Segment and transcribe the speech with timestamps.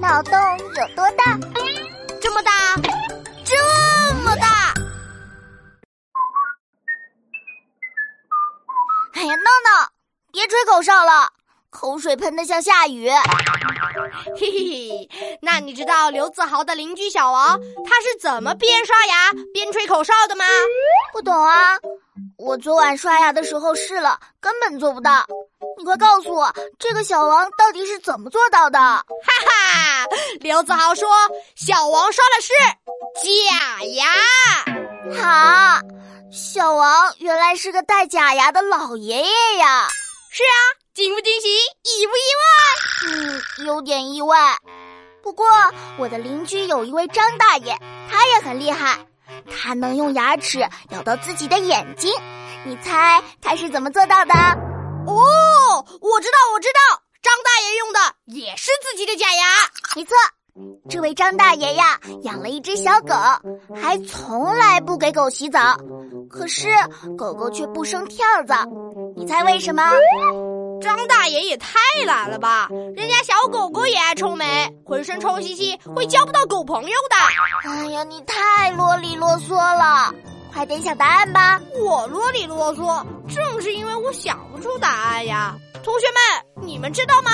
[0.00, 1.38] 脑洞有多大？
[2.20, 2.52] 这么大，
[3.44, 4.74] 这么大！
[9.14, 9.90] 哎呀，闹闹，
[10.32, 11.30] 别吹口哨了，
[11.70, 13.08] 口水喷得像下雨。
[14.36, 20.44] 嘿嘿嘿，那你知道刘子豪的邻居小王他是怎么边刷牙边吹口哨的吗？
[21.12, 21.78] 不懂啊，
[22.36, 25.26] 我昨晚刷牙的时候试了，根本做不到。
[25.76, 28.78] 你快告诉我，这个小王到底是怎么做到的？
[28.78, 30.06] 哈哈，
[30.40, 31.08] 刘子豪说，
[31.56, 32.52] 小王刷的是
[33.22, 34.06] 假牙。
[35.20, 35.80] 好，
[36.30, 39.88] 小王原来是个戴假牙的老爷爷呀。
[40.30, 40.54] 是啊，
[40.94, 42.54] 惊不惊喜，意不意外？
[43.08, 44.56] 嗯，有点意外。
[45.22, 45.46] 不过
[45.98, 47.76] 我的邻居有一位张大爷，
[48.08, 48.96] 他也很厉害，
[49.50, 52.12] 他能用牙齿咬到自己的眼睛。
[52.64, 54.34] 你猜他是怎么做到的？
[56.18, 56.80] 哦，我知道，我知道，
[57.22, 59.46] 张大爷用的也是自己的假牙。
[59.94, 60.16] 没错，
[60.90, 63.14] 这位张大爷呀，养了一只小狗，
[63.72, 65.76] 还从来不给狗洗澡，
[66.28, 66.68] 可是
[67.16, 68.66] 狗狗却不生跳蚤。
[69.16, 69.92] 你猜为什么？
[70.82, 72.68] 张大爷也太懒了吧！
[72.96, 77.70] 人家小狗狗也爱臭美，浑身臭兮兮，会交不到狗朋友的。
[77.70, 80.12] 哎呀，你太啰里啰嗦了。
[80.58, 81.62] 快点想答案吧！
[81.76, 85.56] 我啰里啰嗦，正是因为我想不出答案呀。
[85.84, 87.30] 同学们，你们知道吗？